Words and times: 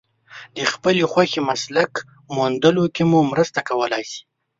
د 0.55 0.57
خپلې 0.71 1.03
خوښې 1.11 1.41
مسلک 1.49 1.91
موندلو 2.35 2.85
کې 2.95 3.03
مو 3.11 3.19
مرسته 3.31 3.59
کولای 3.69 4.03
شي. 4.11 4.21